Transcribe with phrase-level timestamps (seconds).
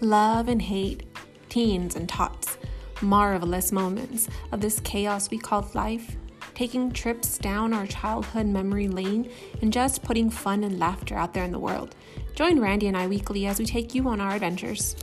[0.00, 1.04] love and hate,
[1.48, 2.58] teens and tots,
[3.00, 6.16] marvelous moments of this chaos we called life,
[6.54, 9.30] taking trips down our childhood memory lane,
[9.60, 11.94] and just putting fun and laughter out there in the world.
[12.34, 14.96] Join Randy and I weekly as we take you on our adventures.